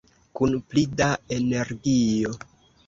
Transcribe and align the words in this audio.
Kun 0.39 0.55
pli 0.71 0.85
da 1.03 1.11
energio! 1.39 2.37